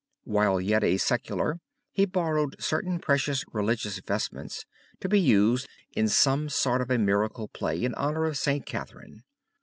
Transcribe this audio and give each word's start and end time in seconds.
While 0.23 0.59
yet 0.59 0.83
a 0.83 0.97
secular 0.97 1.59
he 1.91 2.05
borrowed 2.05 2.55
certain 2.59 2.97
precious 2.97 3.45
religious 3.53 3.99
vestments 3.99 4.65
to 4.99 5.07
be 5.07 5.19
used 5.19 5.67
in 5.95 6.07
some 6.07 6.49
sort 6.49 6.81
of 6.81 6.89
a 6.89 6.97
miracle 6.97 7.47
play 7.47 7.83
in 7.83 7.93
honor 7.93 8.25
of 8.25 8.35
St. 8.35 8.65
Catherine. 8.65 9.21